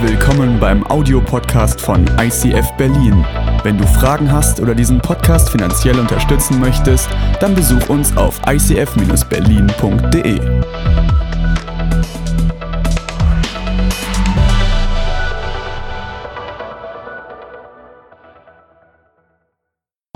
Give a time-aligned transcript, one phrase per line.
[0.00, 3.24] Willkommen beim Audiopodcast von ICF Berlin.
[3.64, 7.08] Wenn du Fragen hast oder diesen Podcast finanziell unterstützen möchtest,
[7.40, 10.38] dann besuch uns auf icf-berlin.de.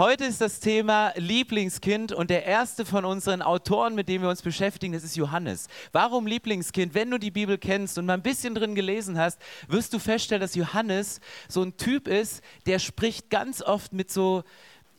[0.04, 4.42] Heute ist das Thema Lieblingskind und der erste von unseren Autoren, mit dem wir uns
[4.42, 5.68] beschäftigen, das ist Johannes.
[5.92, 6.92] Warum Lieblingskind?
[6.92, 10.40] Wenn du die Bibel kennst und mal ein bisschen drin gelesen hast, wirst du feststellen,
[10.40, 14.42] dass Johannes so ein Typ ist, der spricht ganz oft mit so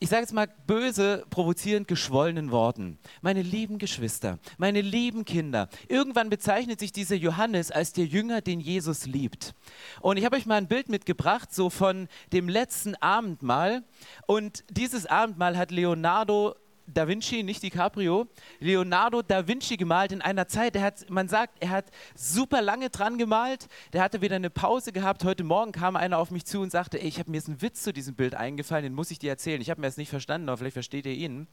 [0.03, 2.99] ich sage jetzt mal böse, provozierend geschwollenen Worten.
[3.21, 5.69] Meine lieben Geschwister, meine lieben Kinder.
[5.87, 9.55] Irgendwann bezeichnet sich dieser Johannes als der Jünger, den Jesus liebt.
[10.01, 13.85] Und ich habe euch mal ein Bild mitgebracht, so von dem letzten Abendmahl.
[14.27, 16.53] Und dieses Abendmahl hat Leonardo
[16.85, 18.27] Da Vinci, nicht DiCaprio,
[18.59, 22.89] Leonardo da Vinci gemalt in einer Zeit, er hat, man sagt, er hat super lange
[22.89, 25.23] dran gemalt, der hatte wieder eine Pause gehabt.
[25.23, 27.61] Heute Morgen kam einer auf mich zu und sagte, ey, ich habe mir jetzt einen
[27.61, 29.61] Witz zu diesem Bild eingefallen, den muss ich dir erzählen.
[29.61, 31.47] Ich habe mir das nicht verstanden, aber vielleicht versteht ihr ihn.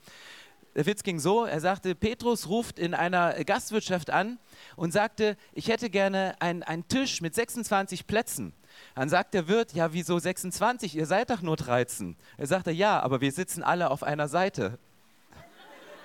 [0.75, 4.39] Der Witz ging so, er sagte, Petrus ruft in einer Gastwirtschaft an
[4.75, 8.53] und sagte, ich hätte gerne einen Tisch mit 26 Plätzen.
[8.97, 10.97] Dann sagt der Wirt, ja, wieso 26?
[10.97, 12.17] Ihr seid doch nur 13.
[12.37, 14.79] Er sagte, ja, aber wir sitzen alle auf einer Seite.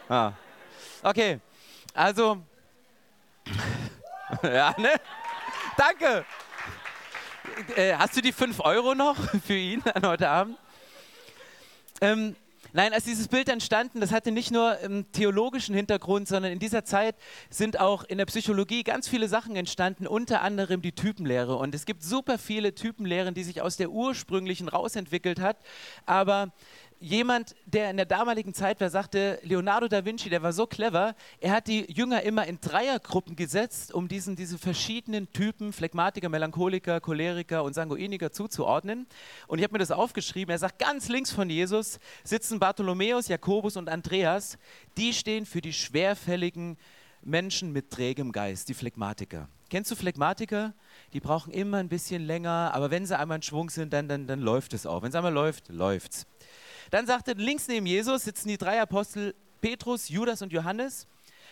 [0.07, 0.33] Ah.
[1.01, 1.39] Okay,
[1.93, 2.37] also.
[4.43, 4.93] ja, ne?
[5.77, 6.25] Danke.
[7.75, 10.57] Äh, hast du die 5 Euro noch für ihn an heute Abend?
[12.01, 12.35] Ähm,
[12.75, 16.83] Nein, als dieses Bild entstanden, das hatte nicht nur einen theologischen Hintergrund, sondern in dieser
[16.83, 17.15] Zeit
[17.49, 21.55] sind auch in der Psychologie ganz viele Sachen entstanden, unter anderem die Typenlehre.
[21.55, 25.55] Und es gibt super viele Typenlehren, die sich aus der ursprünglichen rausentwickelt hat.
[26.05, 26.51] Aber
[27.05, 31.15] jemand, der in der damaligen Zeit war, sagte, Leonardo da Vinci, der war so clever,
[31.39, 36.99] er hat die Jünger immer in Dreiergruppen gesetzt, um diesen, diese verschiedenen Typen, Phlegmatiker, Melancholiker,
[36.99, 39.05] Choleriker und Sanguiniker zuzuordnen.
[39.47, 43.77] Und ich habe mir das aufgeschrieben, er sagt, ganz links von Jesus sitzen Bartholomäus, Jakobus
[43.77, 44.57] und Andreas,
[44.97, 46.75] die stehen für die schwerfälligen
[47.21, 49.47] Menschen mit trägem Geist, die Phlegmatiker.
[49.69, 50.73] Kennst du Phlegmatiker?
[51.13, 54.25] Die brauchen immer ein bisschen länger, aber wenn sie einmal in Schwung sind, dann, dann,
[54.25, 55.03] dann läuft es auch.
[55.03, 56.25] Wenn es einmal läuft, läuft's.
[56.91, 61.07] Dann sagte links neben Jesus sitzen die drei Apostel Petrus, Judas und Johannes.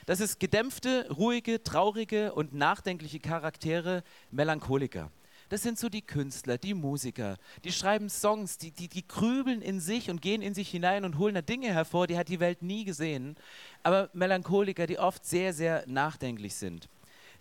[0.06, 5.12] Das ist gedämpfte, ruhige, traurige und nachdenkliche Charaktere, Melancholiker.
[5.50, 9.80] Das sind so die Künstler, die Musiker, die schreiben Songs, die, die, die grübeln in
[9.80, 12.64] sich und gehen in sich hinein und holen da Dinge hervor, die hat die Welt
[12.64, 13.36] nie gesehen.
[13.84, 16.90] Aber Melancholiker, die oft sehr, sehr nachdenklich sind.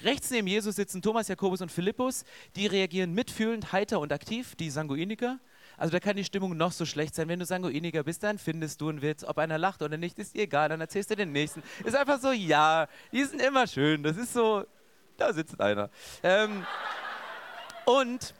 [0.03, 2.25] Rechts neben Jesus sitzen Thomas, Jakobus und Philippus,
[2.57, 5.39] die reagieren mitfühlend, heiter und aktiv, die Sanguiniker.
[5.83, 7.27] Also da kann die Stimmung noch so schlecht sein.
[7.27, 9.25] Wenn du sanguiniger bist, dann findest du einen Witz.
[9.25, 10.69] Ob einer lacht oder nicht, ist dir egal.
[10.69, 11.61] Dann erzählst du den nächsten.
[11.85, 14.01] Ist einfach so, ja, die sind immer schön.
[14.05, 14.65] Das ist so,
[15.17, 15.91] da sitzt einer.
[16.23, 16.65] Ähm,
[17.85, 18.33] und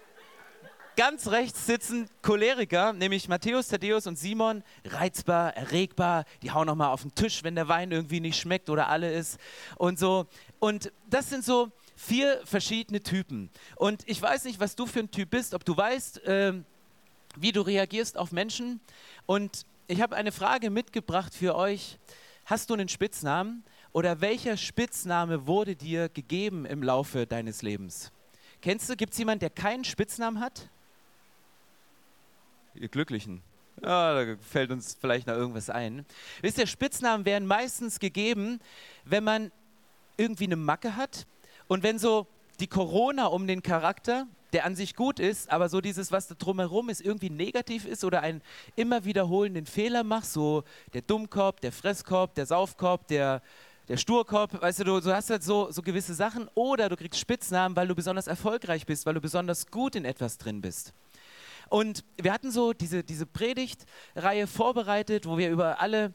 [0.95, 7.03] ganz rechts sitzen Choleriker, nämlich Matthäus, Thaddäus und Simon, reizbar, erregbar, die hauen nochmal auf
[7.03, 9.41] den Tisch, wenn der Wein irgendwie nicht schmeckt oder alle ist
[9.79, 10.29] und so.
[10.61, 13.51] Und das sind so vier verschiedene Typen.
[13.75, 16.63] Und ich weiß nicht, was du für ein Typ bist, ob du weißt, äh,
[17.37, 18.81] wie du reagierst auf Menschen.
[19.27, 21.99] Und ich habe eine Frage mitgebracht für euch.
[22.45, 28.13] Hast du einen Spitznamen oder welcher Spitzname wurde dir gegeben im Laufe deines Lebens?
[28.61, 30.69] Kennst du, gibt es jemanden, der keinen Spitznamen hat?
[32.75, 33.43] Ihr Glücklichen.
[33.83, 36.07] Ja, da fällt uns vielleicht noch irgendwas ein.
[36.41, 38.61] Wisst ihr, Spitznamen werden meistens gegeben,
[39.05, 39.51] wenn man
[40.17, 41.27] irgendwie eine Macke hat
[41.67, 42.27] und wenn so
[42.63, 46.35] die Corona um den Charakter der an sich gut ist, aber so dieses, was da
[46.35, 48.43] drumherum ist, irgendwie negativ ist oder einen
[48.77, 53.41] immer wiederholenden Fehler macht, so der Dummkorb, der Fresskorb, der Saufkorb, der,
[53.89, 57.19] der Sturkorb, weißt du, du, du hast halt so, so gewisse Sachen oder du kriegst
[57.19, 60.93] Spitznamen, weil du besonders erfolgreich bist, weil du besonders gut in etwas drin bist.
[61.71, 66.13] Und wir hatten so diese, diese Predigtreihe vorbereitet, wo wir über alle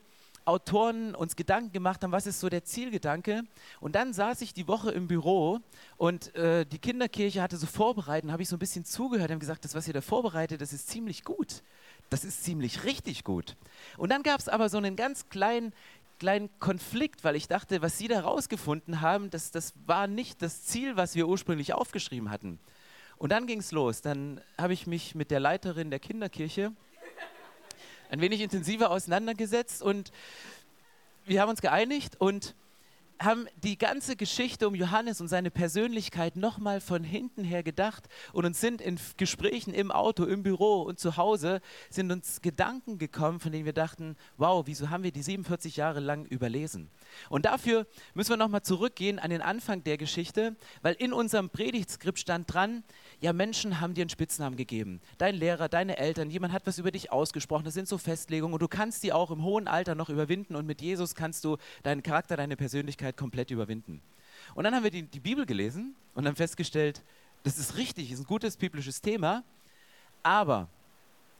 [0.47, 3.43] Autoren uns Gedanken gemacht haben, was ist so der Zielgedanke.
[3.81, 5.59] Und dann saß ich die Woche im Büro
[5.97, 9.65] und äh, die Kinderkirche hatte so vorbereitet, habe ich so ein bisschen zugehört, haben gesagt,
[9.65, 11.63] das, was ihr da vorbereitet, das ist ziemlich gut.
[12.09, 13.57] Das ist ziemlich richtig gut.
[13.97, 15.73] Und dann gab es aber so einen ganz kleinen,
[16.17, 20.63] kleinen Konflikt, weil ich dachte, was Sie da rausgefunden haben, das, das war nicht das
[20.63, 22.59] Ziel, was wir ursprünglich aufgeschrieben hatten.
[23.17, 24.01] Und dann ging es los.
[24.01, 26.71] Dann habe ich mich mit der Leiterin der Kinderkirche
[28.09, 30.11] ein wenig intensiver auseinandergesetzt und
[31.25, 32.55] wir haben uns geeinigt und
[33.19, 38.45] haben die ganze Geschichte um Johannes und seine Persönlichkeit nochmal von hinten her gedacht und
[38.45, 43.39] uns sind in Gesprächen im Auto, im Büro und zu Hause, sind uns Gedanken gekommen,
[43.39, 46.89] von denen wir dachten, wow, wieso haben wir die 47 Jahre lang überlesen?
[47.29, 52.19] Und dafür müssen wir nochmal zurückgehen an den Anfang der Geschichte, weil in unserem Predigtskript
[52.19, 52.83] stand dran,
[53.19, 55.01] ja, Menschen haben dir einen Spitznamen gegeben.
[55.17, 57.65] Dein Lehrer, deine Eltern, jemand hat was über dich ausgesprochen.
[57.65, 60.65] Das sind so Festlegungen und du kannst die auch im hohen Alter noch überwinden und
[60.65, 64.01] mit Jesus kannst du deinen Charakter, deine Persönlichkeit komplett überwinden.
[64.55, 67.03] Und dann haben wir die, die Bibel gelesen und haben festgestellt,
[67.43, 69.43] das ist richtig, ist ein gutes biblisches Thema,
[70.23, 70.67] aber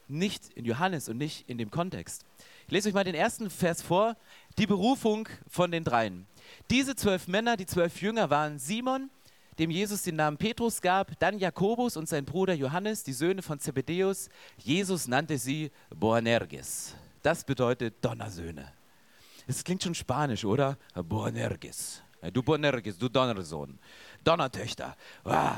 [0.08, 2.24] nicht in Johannes und nicht in dem Kontext.
[2.66, 4.16] Ich lese euch mal den ersten Vers vor,
[4.56, 6.26] die Berufung von den Dreien.
[6.70, 9.10] Diese zwölf Männer, die zwölf Jünger waren Simon,
[9.58, 13.58] dem Jesus den Namen Petrus gab, dann Jakobus und sein Bruder Johannes, die Söhne von
[13.58, 14.28] Zebedeus.
[14.56, 16.94] Jesus nannte sie Boanerges.
[17.22, 18.77] Das bedeutet Donnersöhne.
[19.48, 20.76] Das klingt schon spanisch, oder?
[20.94, 22.02] Boanerges.
[22.34, 23.78] Du Boanerges, du Donnersohn.
[24.22, 24.94] Donnertöchter.
[25.24, 25.56] Wow.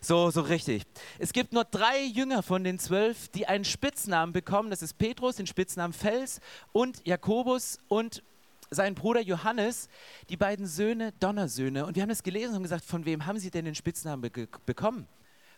[0.00, 0.84] So, so richtig.
[1.18, 4.70] Es gibt nur drei Jünger von den zwölf, die einen Spitznamen bekommen.
[4.70, 6.40] Das ist Petrus, den Spitznamen Fels
[6.70, 8.22] und Jakobus und
[8.70, 9.88] sein Bruder Johannes,
[10.28, 11.84] die beiden Söhne, Donnersöhne.
[11.84, 14.46] Und wir haben das gelesen und gesagt, von wem haben sie denn den Spitznamen be
[14.66, 15.08] bekommen?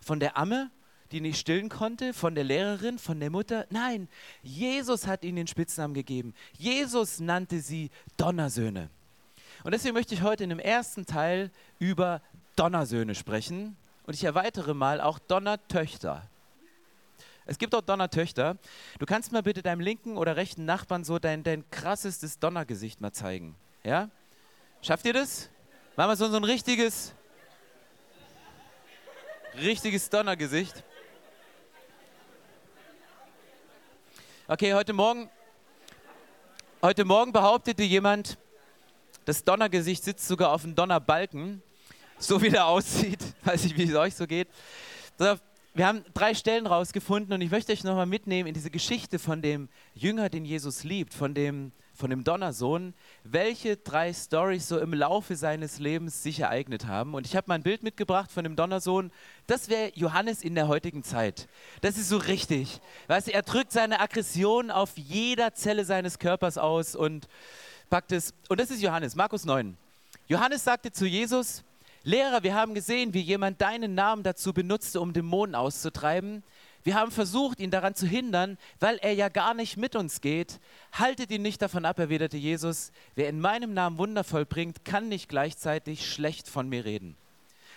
[0.01, 0.71] Von der Amme,
[1.13, 3.67] die nicht stillen konnte, von der Lehrerin, von der Mutter?
[3.71, 4.09] Nein,
[4.43, 6.35] Jesus hat ihnen den Spitznamen gegeben.
[6.59, 8.91] Jesus nannte sie Donnersöhne.
[9.63, 12.21] Und deswegen möchte ich heute in dem ersten Teil über
[12.57, 13.77] Donnersöhne sprechen.
[14.07, 16.29] Und ich erweitere mal auch Donnertöchter.
[17.47, 18.57] Es gibt auch Donnertöchter.
[18.99, 23.13] Du kannst mal bitte deinem linken oder rechten Nachbarn so dein, dein krassestes Donnergesicht mal
[23.13, 23.55] zeigen.
[23.83, 24.11] Ja?
[24.83, 25.51] Schafft ihr das?
[25.97, 27.15] Machen wir so, so ein richtiges,
[29.57, 30.83] richtiges Donnergesicht.
[34.47, 35.31] Okay, heute Morgen,
[36.83, 38.37] heute Morgen behauptete jemand,
[39.25, 41.63] das Donnergesicht sitzt sogar auf dem Donnerbalken,
[42.19, 43.21] so wie der aussieht.
[43.43, 44.49] Weiß ich, wie es euch so geht.
[45.17, 49.41] Wir haben drei Stellen rausgefunden und ich möchte euch nochmal mitnehmen in diese Geschichte von
[49.41, 52.93] dem Jünger, den Jesus liebt, von dem, von dem Donnersohn,
[53.23, 57.15] welche drei Stories so im Laufe seines Lebens sich ereignet haben.
[57.15, 59.13] Und ich habe mal ein Bild mitgebracht von dem Donnersohn.
[59.47, 61.49] Das wäre Johannes in der heutigen Zeit.
[61.81, 62.81] Das ist so richtig.
[63.07, 67.29] Weißt er drückt seine Aggression auf jeder Zelle seines Körpers aus und
[67.91, 68.35] packt es.
[68.49, 69.77] Und das ist Johannes, Markus 9.
[70.27, 71.63] Johannes sagte zu Jesus,
[72.07, 76.43] Lehrer, wir haben gesehen, wie jemand deinen Namen dazu benutzte, um Dämonen auszutreiben.
[76.85, 80.61] Wir haben versucht, ihn daran zu hindern, weil er ja gar nicht mit uns geht.
[80.93, 82.93] Haltet ihn nicht davon ab, erwiderte Jesus.
[83.15, 87.17] Wer in meinem Namen Wunder vollbringt, kann nicht gleichzeitig schlecht von mir reden.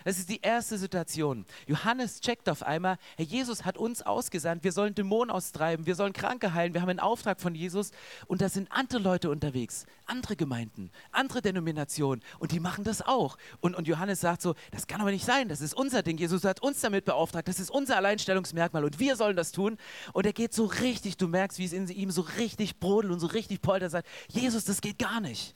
[0.04, 1.44] Das ist die erste Situation.
[1.66, 6.12] Johannes checkt auf einmal, Herr Jesus hat uns ausgesandt, wir sollen Dämonen austreiben, wir sollen
[6.12, 7.90] Kranke heilen, wir haben einen Auftrag von Jesus
[8.26, 13.36] und da sind andere Leute unterwegs, andere Gemeinden, andere Denominationen und die machen das auch.
[13.60, 16.44] Und, und Johannes sagt so, das kann aber nicht sein, das ist unser Ding, Jesus
[16.44, 19.76] hat uns damit beauftragt, das ist unser Alleinstellungsmerkmal und wir sollen das tun.
[20.12, 23.20] Und er geht so richtig, du merkst, wie es in ihm so richtig brodelt und
[23.20, 25.54] so richtig poltert, sagt, Jesus, das geht gar nicht.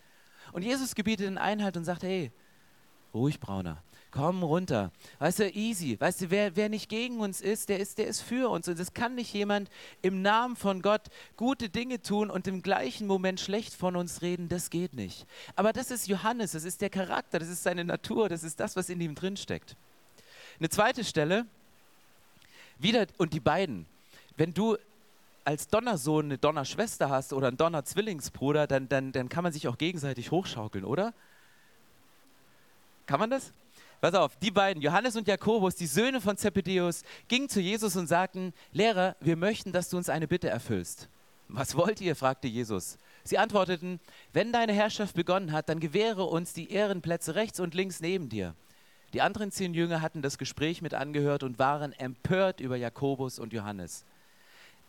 [0.52, 2.32] Und Jesus gebietet in Einhalt und sagt, hey,
[3.14, 4.92] ruhig, Brauner, komm runter.
[5.18, 5.98] Weißt du, easy.
[5.98, 8.68] Weißt du, wer, wer nicht gegen uns ist, der ist, der ist für uns.
[8.68, 9.70] Und es kann nicht jemand
[10.02, 11.02] im Namen von Gott
[11.36, 14.48] gute Dinge tun und im gleichen Moment schlecht von uns reden.
[14.48, 15.26] Das geht nicht.
[15.56, 18.76] Aber das ist Johannes, das ist der Charakter, das ist seine Natur, das ist das,
[18.76, 19.76] was in ihm drin steckt.
[20.60, 21.46] Eine zweite Stelle,
[22.78, 23.86] wieder, und die beiden.
[24.36, 24.76] Wenn du
[25.44, 29.78] als Donnersohn eine Donnerschwester hast oder einen Donnerzwillingsbruder, dann, dann, dann kann man sich auch
[29.78, 31.14] gegenseitig hochschaukeln, oder?
[33.06, 33.52] Kann man das?
[34.02, 38.08] Pass auf, die beiden, Johannes und Jakobus, die Söhne von Zebedeus, gingen zu Jesus und
[38.08, 41.08] sagten, Lehrer, wir möchten, dass du uns eine Bitte erfüllst.
[41.46, 42.16] Was wollt ihr?
[42.16, 42.98] fragte Jesus.
[43.22, 44.00] Sie antworteten,
[44.32, 48.56] wenn deine Herrschaft begonnen hat, dann gewähre uns die Ehrenplätze rechts und links neben dir.
[49.12, 53.52] Die anderen zehn Jünger hatten das Gespräch mit angehört und waren empört über Jakobus und
[53.52, 54.04] Johannes.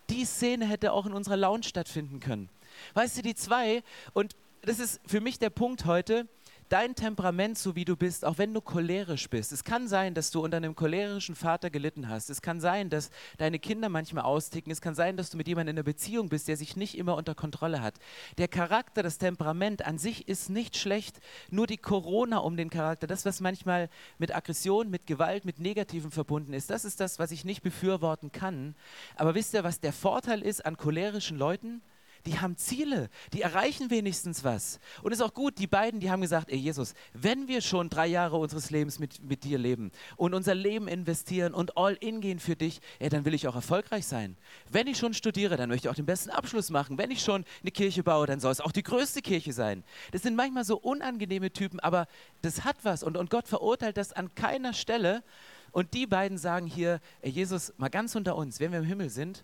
[0.09, 2.49] Die Szene hätte auch in unserer Lounge stattfinden können.
[2.95, 6.27] Weißt du, die zwei, und das ist für mich der Punkt heute,
[6.69, 9.51] dein Temperament, so wie du bist, auch wenn du cholerisch bist.
[9.51, 12.29] Es kann sein, dass du unter einem cholerischen Vater gelitten hast.
[12.29, 14.71] Es kann sein, dass deine Kinder manchmal austicken.
[14.71, 17.15] Es kann sein, dass du mit jemandem in einer Beziehung bist, der sich nicht immer
[17.15, 17.95] unter Kontrolle hat.
[18.37, 21.19] Der Charakter, das Temperament an sich ist nicht schlecht.
[21.49, 26.11] Nur die Corona um den Charakter, das, was manchmal mit Aggression, mit Gewalt, mit Negativen
[26.11, 28.75] verbunden ist, das ist das, was ich nicht befürworten kann.
[29.15, 31.81] Aber wisst ihr, was der Vorteil ist an cholerischen Leuten?
[32.25, 34.79] Die haben Ziele, die erreichen wenigstens was.
[35.01, 37.89] Und es ist auch gut, die beiden, die haben gesagt, ey Jesus, wenn wir schon
[37.89, 42.21] drei Jahre unseres Lebens mit, mit dir leben und unser Leben investieren und all in
[42.21, 44.37] gehen für dich, ey, dann will ich auch erfolgreich sein.
[44.69, 46.97] Wenn ich schon studiere, dann möchte ich auch den besten Abschluss machen.
[46.97, 49.83] Wenn ich schon eine Kirche baue, dann soll es auch die größte Kirche sein.
[50.11, 52.07] Das sind manchmal so unangenehme Typen, aber
[52.41, 55.23] das hat was und, und Gott verurteilt das an keiner Stelle.
[55.71, 59.09] Und die beiden sagen hier, ey Jesus, mal ganz unter uns, wenn wir im Himmel
[59.09, 59.43] sind,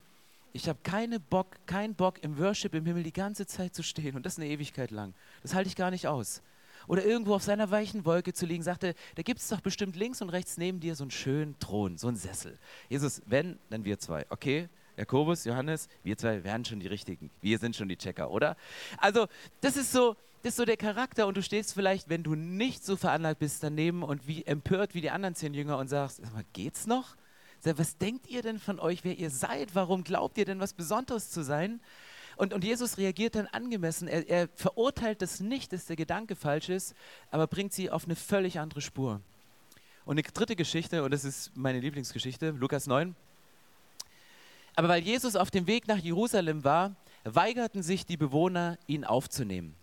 [0.54, 4.16] ich habe keine Bock, keinen Bock im Worship im Himmel die ganze Zeit zu stehen
[4.16, 5.14] und das eine Ewigkeit lang.
[5.42, 6.42] Das halte ich gar nicht aus.
[6.88, 10.22] oder irgendwo auf seiner weichen Wolke zu liegen, sagte, da gibt es doch bestimmt links
[10.22, 12.58] und rechts neben dir so einen schönen Thron, so einen Sessel.
[12.88, 14.26] Jesus, wenn, dann wir zwei.
[14.30, 17.32] Okay, Jakobus, Johannes, wir zwei werden schon die Richtigen.
[17.42, 18.56] Wir sind schon die Checker, oder?
[18.98, 19.28] Also,
[19.62, 22.86] das ist so, das ist so der Charakter und du stehst vielleicht, wenn du nicht
[22.86, 26.22] so veranlagt bist, daneben und wie empört wie die anderen zehn Jünger und sagst,
[26.54, 27.16] geht's noch?
[27.64, 29.76] Was denkt ihr denn von euch, wer ihr seid?
[29.76, 31.80] Warum glaubt ihr denn, was Besonderes zu sein?
[32.38, 34.08] Und, und Jesus reagiert dann angemessen.
[34.08, 36.96] Er, er verurteilt das nicht, dass der Gedanke falsch ist,
[37.32, 39.22] aber bringt sie auf eine völlig andere Spur.
[40.06, 43.14] Und eine dritte Geschichte, und das ist meine Lieblingsgeschichte, Lukas 9.
[44.76, 49.76] Aber weil Jesus auf dem Weg nach Jerusalem war, weigerten sich die Bewohner, ihn aufzunehmen.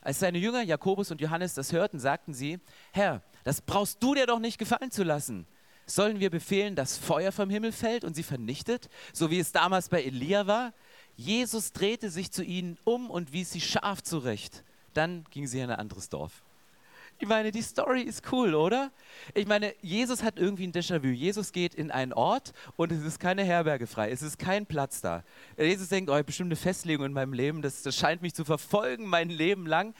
[0.00, 2.60] Als seine Jünger Jakobus und Johannes das hörten, sagten sie,
[2.92, 5.46] Herr, das brauchst du dir doch nicht gefallen zu lassen.
[5.86, 9.88] Sollen wir befehlen, dass Feuer vom Himmel fällt und sie vernichtet, so wie es damals
[9.88, 10.72] bei Elia war?
[11.16, 14.64] Jesus drehte sich zu ihnen um und wies sie scharf zurecht.
[14.94, 16.42] Dann ging sie in ein anderes Dorf.
[17.18, 18.90] Ich meine, die Story ist cool, oder?
[19.34, 21.08] Ich meine, Jesus hat irgendwie ein Déjà-vu.
[21.08, 24.10] Jesus geht in einen Ort und es ist keine Herberge frei.
[24.10, 25.22] Es ist kein Platz da.
[25.56, 27.62] Jesus denkt, oh, ich bestimmt eine Festlegung in meinem Leben.
[27.62, 29.94] Das, das scheint mich zu verfolgen mein Leben lang.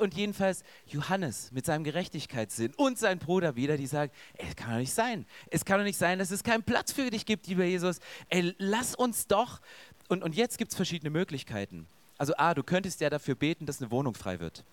[0.00, 4.78] Und jedenfalls Johannes mit seinem Gerechtigkeitssinn und sein Bruder wieder, die sagen, es kann doch
[4.78, 5.26] nicht sein.
[5.50, 8.00] Es kann doch nicht sein, dass es keinen Platz für dich gibt, lieber Jesus.
[8.28, 9.60] Ey, lass uns doch
[10.08, 11.86] und, und jetzt gibt es verschiedene Möglichkeiten.
[12.18, 14.64] Also A, du könntest ja dafür beten, dass eine Wohnung frei wird.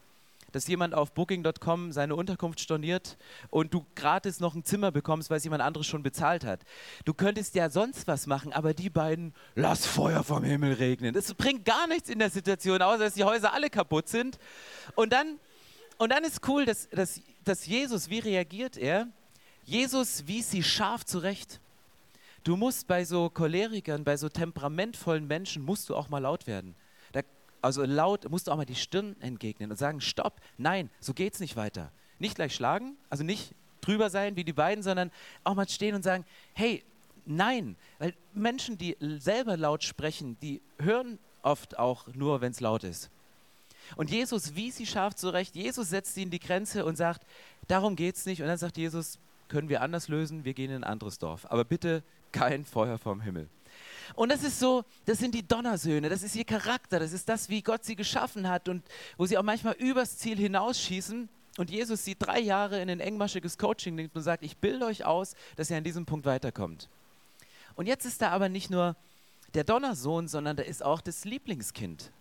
[0.54, 3.18] Dass jemand auf booking.com seine Unterkunft storniert
[3.50, 6.62] und du gratis noch ein Zimmer bekommst, weil es jemand anderes schon bezahlt hat.
[7.04, 11.14] Du könntest ja sonst was machen, aber die beiden, lass Feuer vom Himmel regnen.
[11.14, 14.40] Das bringt gar nichts in der Situation, außer dass die Häuser alle kaputt sind.
[14.96, 15.40] Und dann,
[15.98, 19.08] und dann ist cool, dass, dass, dass Jesus, wie reagiert er?
[19.66, 21.60] Jesus wies sie scharf zurecht.
[22.44, 26.76] Du musst bei so Cholerikern, bei so temperamentvollen Menschen, musst du auch mal laut werden.
[27.64, 31.40] Also laut musst du auch mal die Stirn entgegnen und sagen, stopp, nein, so geht's
[31.40, 31.94] nicht weiter.
[32.20, 35.12] Nicht gleich schlagen, also nicht drüber sein wie die beiden, sondern
[35.46, 36.84] auch mal stehen und sagen, hey,
[37.26, 37.78] nein.
[38.00, 43.10] Weil Menschen, die selber laut sprechen, die hören oft auch nur, wenn es laut ist.
[43.96, 45.56] Und Jesus wies sie scharf zurecht.
[45.56, 47.26] Jesus setzt sie in die Grenze und sagt,
[47.70, 48.42] darum geht es nicht.
[48.42, 51.46] Und dann sagt Jesus, können wir anders lösen, wir gehen in ein anderes Dorf.
[51.50, 52.04] Aber bitte
[52.34, 53.48] kein Feuer vom Himmel.
[54.16, 57.50] Und das ist so, das sind die Donnersöhne, das ist ihr Charakter, das ist das,
[57.50, 58.84] wie Gott sie geschaffen hat und
[59.18, 61.30] wo sie auch manchmal übers Ziel hinausschießen.
[61.58, 65.06] Und Jesus sie drei Jahre in ein engmaschiges Coaching nimmt und sagt, ich bilde euch
[65.06, 66.90] aus, dass ihr an diesem Punkt weiterkommt.
[67.76, 68.96] Und jetzt ist da aber nicht nur
[69.54, 72.12] der Donnersohn, sondern da ist auch das Lieblingskind.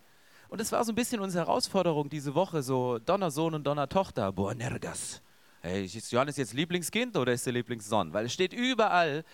[0.49, 5.23] Und das war so ein bisschen unsere Herausforderung diese Woche, so Donnersohn und Donnertochter, Boanergas.
[5.62, 8.12] Hey, ist Johannes jetzt Lieblingskind oder ist der Lieblingssohn?
[8.12, 9.25] Weil es steht überall,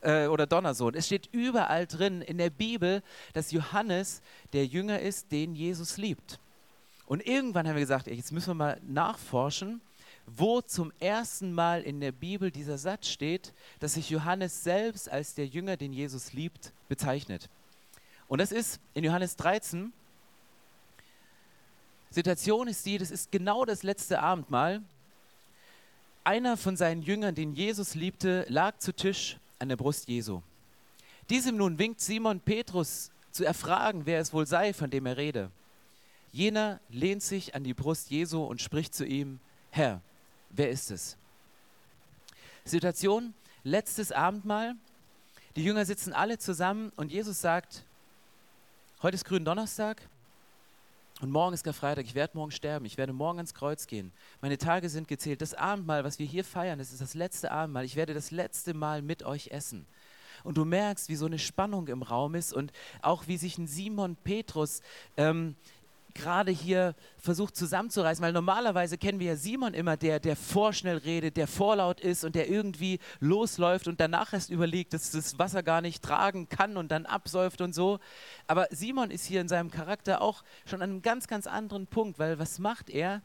[0.00, 0.94] äh, oder Donnersohn.
[0.94, 3.02] Es steht überall drin in der Bibel,
[3.32, 6.38] dass Johannes der Jünger ist, den Jesus liebt.
[7.06, 9.80] Und irgendwann haben wir gesagt, jetzt müssen wir mal nachforschen,
[10.26, 15.34] wo zum ersten Mal in der Bibel dieser Satz steht, dass sich Johannes selbst als
[15.34, 17.48] der Jünger, den Jesus liebt, bezeichnet.
[18.28, 19.92] Und das ist in Johannes 13.
[22.10, 24.82] Situation ist die, das ist genau das letzte Abendmahl.
[26.24, 30.42] Einer von seinen Jüngern, den Jesus liebte, lag zu Tisch an der Brust Jesu.
[31.30, 35.50] Diesem nun winkt Simon Petrus zu erfragen, wer es wohl sei, von dem er rede.
[36.32, 40.00] Jener lehnt sich an die Brust Jesu und spricht zu ihm, Herr,
[40.50, 41.16] wer ist es?
[42.64, 43.34] Situation,
[43.64, 44.74] letztes Abendmahl.
[45.56, 47.84] Die Jünger sitzen alle zusammen und Jesus sagt,
[49.02, 50.08] heute ist Gründonnerstag,
[51.20, 54.12] und morgen ist Karfreitag, ich werde morgen sterben, ich werde morgen ans Kreuz gehen.
[54.40, 55.42] Meine Tage sind gezählt.
[55.42, 57.84] Das Abendmahl, was wir hier feiern, das ist das letzte Abendmahl.
[57.84, 59.86] Ich werde das letzte Mal mit euch essen.
[60.44, 62.72] Und du merkst, wie so eine Spannung im Raum ist und
[63.02, 64.80] auch wie sich ein Simon Petrus
[65.16, 65.56] ähm,
[66.18, 71.36] gerade hier versucht zusammenzureißen, weil normalerweise kennen wir ja Simon immer, der, der vorschnell redet,
[71.36, 75.80] der vorlaut ist und der irgendwie losläuft und danach erst überlegt, dass das Wasser gar
[75.80, 78.00] nicht tragen kann und dann absäuft und so.
[78.46, 82.18] Aber Simon ist hier in seinem Charakter auch schon an einem ganz, ganz anderen Punkt,
[82.18, 83.22] weil was macht er?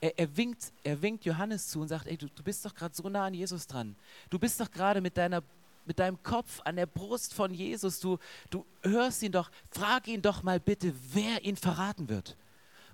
[0.00, 2.94] Er, er, winkt, er winkt Johannes zu und sagt, ey, du, du bist doch gerade
[2.94, 3.94] so nah an Jesus dran.
[4.30, 5.42] Du bist doch gerade mit deiner
[5.86, 8.18] mit deinem Kopf an der Brust von Jesus, du,
[8.50, 12.36] du hörst ihn doch, frag ihn doch mal bitte, wer ihn verraten wird.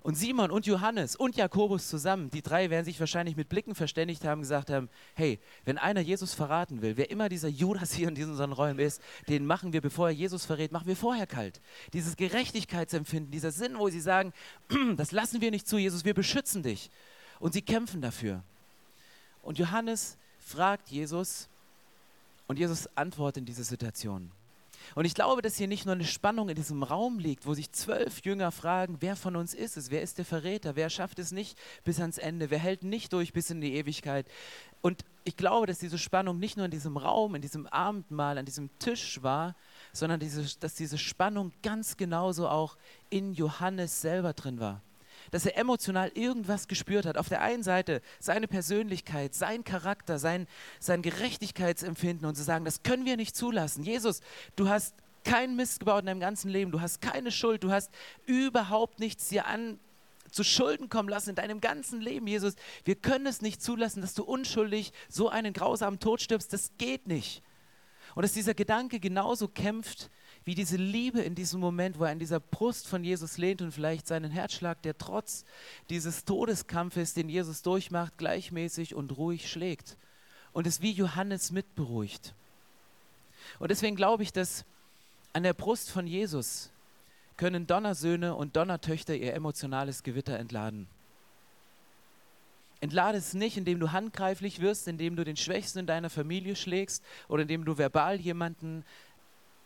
[0.01, 4.23] Und Simon und Johannes und Jakobus zusammen, die drei werden sich wahrscheinlich mit Blicken verständigt
[4.23, 8.15] haben, gesagt haben, hey, wenn einer Jesus verraten will, wer immer dieser Judas hier in
[8.15, 11.61] diesen Räumen ist, den machen wir, bevor er Jesus verrät, machen wir vorher kalt.
[11.91, 14.31] Dieses Gerechtigkeitsempfinden, dieser Sinn, wo sie sagen,
[14.95, 16.89] das lassen wir nicht zu, Jesus, wir beschützen dich.
[17.39, 18.41] Und sie kämpfen dafür.
[19.41, 21.49] Und Johannes fragt Jesus,
[22.49, 24.31] und Jesus antwortet in diese Situation.
[24.95, 27.71] Und ich glaube, dass hier nicht nur eine Spannung in diesem Raum liegt, wo sich
[27.71, 31.31] zwölf Jünger fragen, wer von uns ist es, wer ist der Verräter, wer schafft es
[31.31, 34.27] nicht bis ans Ende, wer hält nicht durch bis in die Ewigkeit.
[34.81, 38.45] Und ich glaube, dass diese Spannung nicht nur in diesem Raum, in diesem Abendmahl, an
[38.45, 39.55] diesem Tisch war,
[39.93, 42.77] sondern diese, dass diese Spannung ganz genauso auch
[43.11, 44.81] in Johannes selber drin war
[45.31, 47.17] dass er emotional irgendwas gespürt hat.
[47.17, 50.47] Auf der einen Seite seine Persönlichkeit, sein Charakter, sein,
[50.79, 53.83] sein Gerechtigkeitsempfinden und zu sagen, das können wir nicht zulassen.
[53.83, 54.21] Jesus,
[54.55, 57.91] du hast keinen Mist gebaut in deinem ganzen Leben, du hast keine Schuld, du hast
[58.25, 59.79] überhaupt nichts dir an
[60.31, 62.53] zu Schulden kommen lassen in deinem ganzen Leben, Jesus.
[62.83, 66.53] Wir können es nicht zulassen, dass du unschuldig so einen grausamen Tod stirbst.
[66.53, 67.41] Das geht nicht.
[68.15, 70.09] Und dass dieser Gedanke genauso kämpft
[70.45, 73.71] wie diese Liebe in diesem Moment, wo er an dieser Brust von Jesus lehnt und
[73.71, 75.45] vielleicht seinen Herzschlag, der trotz
[75.89, 79.97] dieses Todeskampfes, den Jesus durchmacht, gleichmäßig und ruhig schlägt.
[80.53, 82.33] Und es wie Johannes mitberuhigt.
[83.59, 84.65] Und deswegen glaube ich, dass
[85.33, 86.71] an der Brust von Jesus
[87.37, 90.87] können Donnersöhne und Donnertöchter ihr emotionales Gewitter entladen.
[92.81, 97.03] Entlade es nicht, indem du handgreiflich wirst, indem du den Schwächsten in deiner Familie schlägst
[97.27, 98.85] oder indem du verbal jemanden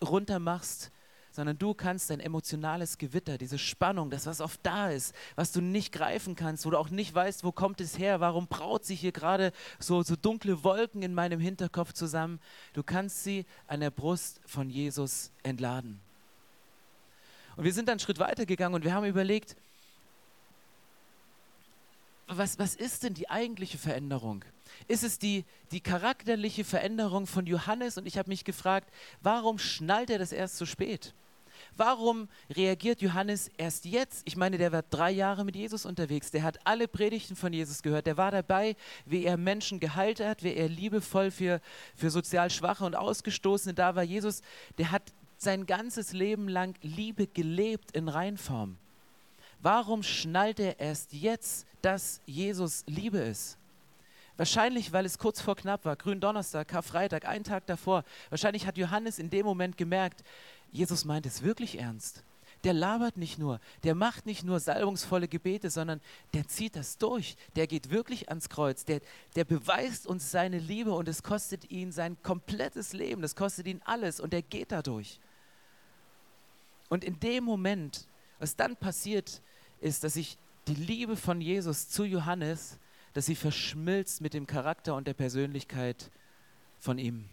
[0.04, 0.92] runtermachst,
[1.34, 5.62] sondern du kannst dein emotionales Gewitter, diese Spannung, das, was oft da ist, was du
[5.62, 9.00] nicht greifen kannst, wo du auch nicht weißt, wo kommt es her, warum braut sich
[9.00, 12.40] hier gerade so, so dunkle Wolken in meinem Hinterkopf zusammen,
[12.74, 16.00] du kannst sie an der Brust von Jesus entladen.
[17.56, 19.56] Und wir sind dann einen Schritt weiter gegangen und wir haben überlegt,
[22.28, 24.46] was, was ist denn die eigentliche Veränderung?
[24.88, 28.90] Ist es die, die charakterliche Veränderung von Johannes und ich habe mich gefragt,
[29.22, 31.14] warum schnallt er das erst so spät?
[31.76, 34.22] Warum reagiert Johannes erst jetzt?
[34.26, 36.30] Ich meine, der war drei Jahre mit Jesus unterwegs.
[36.30, 38.06] Der hat alle Predigten von Jesus gehört.
[38.06, 38.76] Der war dabei,
[39.06, 41.62] wie er Menschen geheilt hat, wie er liebevoll für,
[41.96, 44.04] für sozial Schwache und Ausgestoßene da war.
[44.04, 44.42] Jesus,
[44.78, 48.78] der hat sein ganzes Leben lang Liebe gelebt in Reinform.
[49.60, 53.58] Warum schnallt er erst jetzt, dass Jesus Liebe ist?
[54.38, 58.04] Wahrscheinlich, weil es kurz vor knapp war, Gründonnerstag, Karfreitag, einen Tag davor.
[58.30, 60.24] Wahrscheinlich hat Johannes in dem Moment gemerkt,
[60.72, 62.24] Jesus meint es wirklich ernst.
[62.64, 66.00] Der labert nicht nur, der macht nicht nur salbungsvolle Gebete, sondern
[66.34, 67.36] der zieht das durch.
[67.56, 68.86] Der geht wirklich ans Kreuz.
[68.86, 69.02] Der,
[69.36, 73.22] der beweist uns seine Liebe und es kostet ihn sein komplettes Leben.
[73.22, 75.20] Das kostet ihn alles und er geht dadurch.
[76.90, 78.08] Und in dem Moment,
[78.40, 79.42] was dann passiert,
[79.80, 82.80] ist, dass sich die Liebe von Jesus zu Johannes
[83.14, 86.10] dass sie verschmilzt mit dem Charakter und der Persönlichkeit
[86.80, 87.30] von ihm.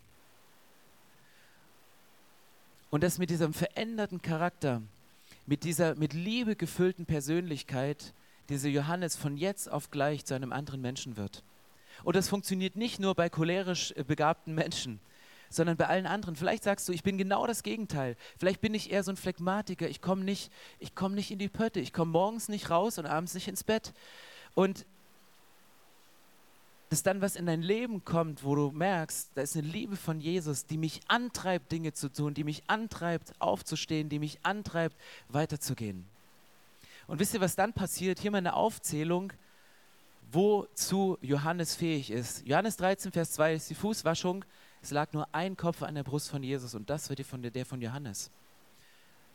[2.90, 4.82] Und dass mit diesem veränderten Charakter,
[5.46, 8.12] mit dieser mit Liebe gefüllten Persönlichkeit,
[8.48, 11.42] dieser Johannes von jetzt auf gleich zu einem anderen Menschen wird.
[12.02, 15.00] Und das funktioniert nicht nur bei cholerisch äh, begabten Menschen,
[15.50, 16.36] sondern bei allen anderen.
[16.36, 18.16] Vielleicht sagst du, ich bin genau das Gegenteil.
[18.38, 19.88] Vielleicht bin ich eher so ein Phlegmatiker.
[19.88, 20.50] Ich komme nicht,
[20.94, 21.80] komm nicht in die Pötte.
[21.80, 23.92] Ich komme morgens nicht raus und abends nicht ins Bett.
[24.54, 24.86] Und
[26.90, 30.20] dass dann was in dein Leben kommt, wo du merkst, da ist eine Liebe von
[30.20, 34.96] Jesus, die mich antreibt, Dinge zu tun, die mich antreibt, aufzustehen, die mich antreibt,
[35.28, 36.04] weiterzugehen.
[37.06, 38.18] Und wisst ihr, was dann passiert?
[38.18, 39.32] Hier mal eine Aufzählung,
[40.32, 42.44] wozu Johannes fähig ist.
[42.44, 44.44] Johannes 13, Vers 2 ist die Fußwaschung.
[44.82, 47.80] Es lag nur ein Kopf an der Brust von Jesus und das der, der von
[47.80, 48.32] Johannes.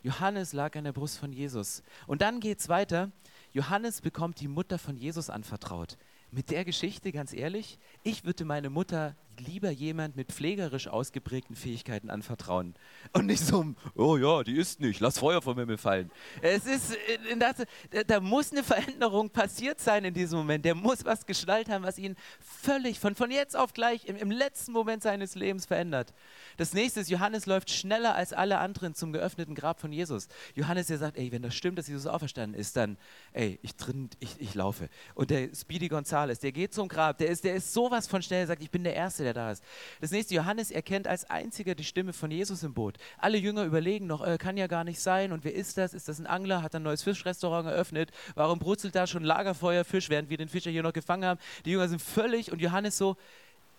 [0.04, 1.84] Johannes lag an der Brust von Jesus.
[2.06, 3.12] Und dann geht es weiter.
[3.54, 5.98] Johannes bekommt die Mutter von Jesus anvertraut
[6.32, 12.10] mit der Geschichte, ganz ehrlich, ich würde meine Mutter lieber jemand mit pflegerisch ausgeprägten Fähigkeiten
[12.10, 12.76] anvertrauen.
[13.14, 16.12] Und nicht so, oh ja, die ist nicht, lass Feuer vom Himmel fallen.
[16.42, 17.66] Es ist, äh, das,
[18.08, 20.66] da muss eine Veränderung passiert sein in diesem Moment.
[20.66, 24.32] Der muss was geschnallt haben, was ihn völlig von, von jetzt auf gleich im, im
[24.32, 26.14] letzten Moment seines Lebens verändert.
[26.58, 30.28] Das nächste ist, Johannes läuft schneller als alle anderen zum geöffneten Grab von Jesus.
[30.54, 32.98] Johannes, der sagt, ey, wenn das stimmt, dass Jesus auferstanden ist, dann,
[33.34, 34.90] ey, ich, drin, ich, ich laufe.
[35.14, 38.48] Und der Speedy Gonzales, der geht zum Grab, der ist, der ist sowas von schnell,
[38.48, 39.64] sagt, ich bin der Erste, der da ist.
[40.00, 42.98] Das nächste, Johannes erkennt als einziger die Stimme von Jesus im Boot.
[43.18, 45.32] Alle Jünger überlegen noch, äh, kann ja gar nicht sein.
[45.32, 45.94] Und wer ist das?
[45.94, 46.62] Ist das ein Angler?
[46.62, 48.12] Hat ein neues Fischrestaurant eröffnet?
[48.36, 51.40] Warum brutzelt da schon Lagerfeuer Fisch, während wir den Fischer hier noch gefangen haben?
[51.66, 53.18] Die Jünger sind völlig und Johannes so,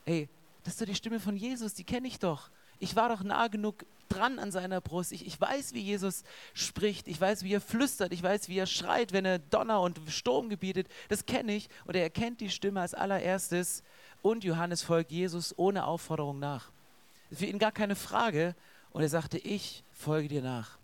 [0.05, 0.29] ey,
[0.65, 2.51] das ist doch die Stimme von Jesus, die kenne ich doch.
[2.79, 5.13] Ich war doch nah genug dran an seiner Brust.
[5.13, 7.09] Ich, ich weiß, wie Jesus spricht.
[7.09, 8.13] Ich weiß, wie er flüstert.
[8.13, 10.89] Ich weiß, wie er schreit, wenn er Donner und Sturm gebietet.
[11.09, 11.69] Das kenne ich.
[11.85, 13.83] Und er erkennt die Stimme als allererstes
[14.31, 16.71] und Johannes folgt Jesus ohne Aufforderung nach.
[17.31, 18.55] Das ist für ihn gar keine Frage
[18.91, 20.79] und er sagte, ich folge dir nach.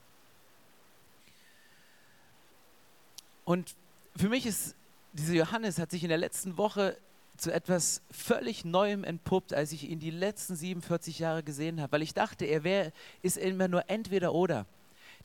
[3.45, 3.75] Und
[4.17, 4.77] für mich ist,
[5.13, 6.97] dieser Johannes hat sich in der letzten Woche
[7.37, 12.03] zu etwas völlig Neuem entpuppt, als ich ihn die letzten 47 Jahre gesehen habe, weil
[12.03, 14.67] ich dachte, er wär, ist immer nur entweder oder.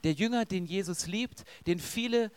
[0.03, 2.31] Der Jünger, den Jesus liebt, den viele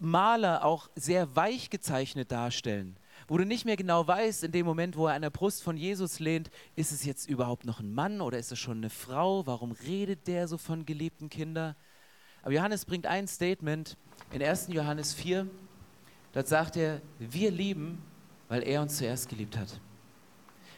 [0.00, 2.96] Maler auch sehr weich gezeichnet darstellen,
[3.30, 5.76] wo du nicht mehr genau weißt, in dem Moment, wo er an der Brust von
[5.76, 9.46] Jesus lehnt, ist es jetzt überhaupt noch ein Mann oder ist es schon eine Frau?
[9.46, 11.76] Warum redet der so von geliebten Kindern?
[12.42, 13.96] Aber Johannes bringt ein Statement
[14.32, 14.66] in 1.
[14.72, 15.46] Johannes 4.
[16.32, 18.02] Dort sagt er, wir lieben,
[18.48, 19.80] weil er uns zuerst geliebt hat.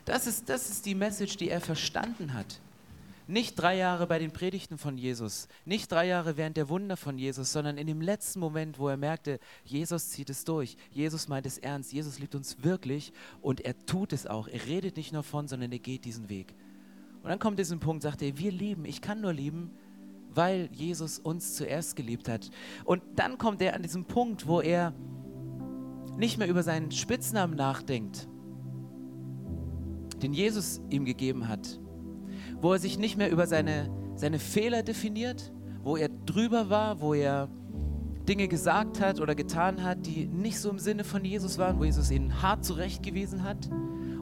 [0.05, 2.61] Das ist, das ist die Message, die er verstanden hat.
[3.27, 7.19] Nicht drei Jahre bei den Predigten von Jesus, nicht drei Jahre während der Wunder von
[7.19, 11.47] Jesus, sondern in dem letzten Moment, wo er merkte, Jesus zieht es durch, Jesus meint
[11.47, 14.49] es ernst, Jesus liebt uns wirklich und er tut es auch.
[14.49, 16.55] Er redet nicht nur von, sondern er geht diesen Weg.
[17.23, 19.71] Und dann kommt dieser Punkt, sagt er, wir lieben, ich kann nur lieben,
[20.35, 22.51] weil Jesus uns zuerst geliebt hat.
[22.85, 24.93] Und dann kommt er an diesen Punkt, wo er
[26.17, 28.29] nicht mehr über seinen Spitznamen nachdenkt,
[30.21, 31.81] den Jesus ihm gegeben hat,
[32.63, 37.13] wo er sich nicht mehr über seine, seine Fehler definiert, wo er drüber war, wo
[37.13, 37.49] er
[38.29, 41.85] Dinge gesagt hat oder getan hat, die nicht so im Sinne von Jesus waren, wo
[41.85, 43.69] Jesus ihn hart zurechtgewiesen hat.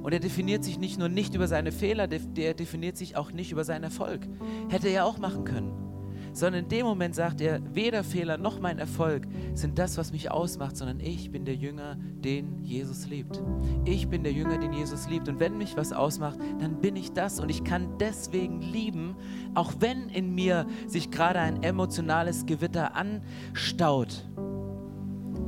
[0.02, 3.52] Und er definiert sich nicht nur nicht über seine Fehler, der definiert sich auch nicht
[3.52, 4.26] über seinen Erfolg.
[4.70, 5.89] Hätte er auch machen können
[6.32, 10.30] sondern in dem Moment sagt er, weder Fehler noch mein Erfolg sind das, was mich
[10.30, 13.42] ausmacht, sondern ich bin der Jünger, den Jesus liebt.
[13.84, 15.28] Ich bin der Jünger, den Jesus liebt.
[15.28, 17.40] Und wenn mich was ausmacht, dann bin ich das.
[17.40, 19.16] Und ich kann deswegen lieben,
[19.54, 24.24] auch wenn in mir sich gerade ein emotionales Gewitter anstaut.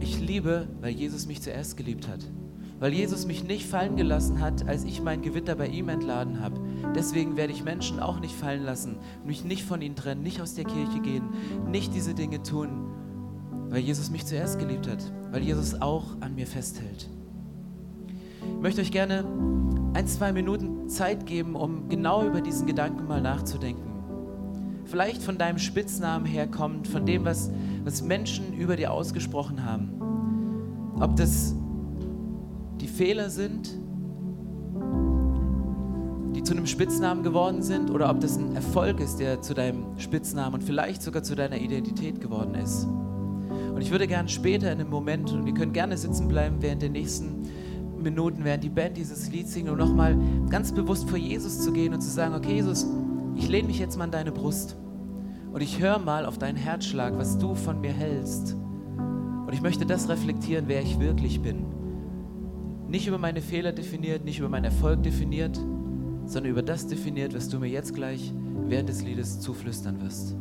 [0.01, 2.21] Ich liebe, weil Jesus mich zuerst geliebt hat
[2.83, 6.59] weil Jesus mich nicht fallen gelassen hat, als ich mein Gewitter bei ihm entladen habe.
[6.97, 10.57] Deswegen werde ich Menschen auch nicht fallen lassen, mich nicht von ihnen trennen, nicht aus
[10.57, 11.23] der Kirche gehen,
[11.71, 12.89] nicht diese Dinge tun,
[13.69, 14.99] weil Jesus mich zuerst geliebt hat,
[15.31, 17.09] weil Jesus auch an mir festhält.
[18.41, 19.25] Ich möchte euch gerne
[19.95, 23.93] ein, zwei Minuten Zeit geben, um genau über diesen Gedanken mal nachzudenken.
[24.87, 27.49] Vielleicht von deinem Spitznamen herkommt, von dem, was,
[27.85, 30.97] was Menschen über dir ausgesprochen haben.
[30.99, 31.55] Ob das
[33.05, 33.69] Fehler sind,
[36.37, 39.99] die zu einem Spitznamen geworden sind, oder ob das ein Erfolg ist, der zu deinem
[39.99, 42.85] Spitznamen und vielleicht sogar zu deiner Identität geworden ist.
[43.75, 46.81] Und ich würde gerne später in einem Moment, und ihr könnt gerne sitzen bleiben während
[46.81, 47.43] der nächsten
[48.01, 50.17] Minuten, während die Band dieses Lied singt, um nochmal
[50.49, 52.87] ganz bewusst vor Jesus zu gehen und zu sagen, okay Jesus,
[53.35, 54.77] ich lehne mich jetzt mal an deine Brust
[55.53, 58.55] und ich höre mal auf deinen Herzschlag, was du von mir hältst.
[58.55, 61.82] Und ich möchte das reflektieren, wer ich wirklich bin
[62.93, 65.57] nicht über meine Fehler definiert, nicht über meinen Erfolg definiert,
[66.27, 68.35] sondern über das definiert, was du mir jetzt gleich
[68.67, 70.37] während des Liedes zuflüstern wirst.